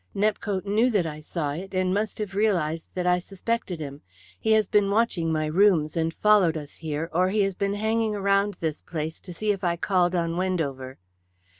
Nepcote 0.15 0.65
knew 0.65 0.89
that 0.89 1.05
I 1.05 1.19
saw 1.19 1.51
it, 1.51 1.75
and 1.75 1.93
must 1.93 2.17
have 2.17 2.33
realized 2.33 2.89
that 2.95 3.05
I 3.05 3.19
suspected 3.19 3.79
him. 3.79 4.01
He 4.39 4.53
has 4.53 4.67
been 4.67 4.89
watching 4.89 5.31
my 5.31 5.45
rooms 5.45 5.95
and 5.95 6.11
followed 6.11 6.57
us 6.57 6.77
here, 6.77 7.07
or 7.13 7.29
he 7.29 7.41
has 7.41 7.53
been 7.53 7.75
hanging 7.75 8.15
around 8.15 8.57
this 8.61 8.81
place 8.81 9.19
to 9.19 9.31
see 9.31 9.51
if 9.51 9.63
I 9.63 9.75
called 9.75 10.15
on 10.15 10.37
Wendover." 10.37 10.97